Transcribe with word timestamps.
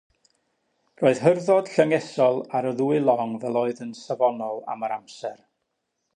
Roedd 1.01 1.19
hyrddod 1.25 1.69
llyngesol 1.73 2.41
ar 2.61 2.69
y 2.71 2.73
ddwy 2.81 2.99
long 3.05 3.37
fel 3.45 3.61
oedd 3.65 3.83
yn 3.87 3.93
safonol 4.01 4.61
am 4.75 4.89
yr 4.89 4.97
amser. 4.99 5.39